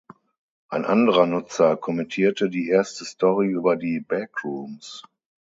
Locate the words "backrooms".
3.99-5.03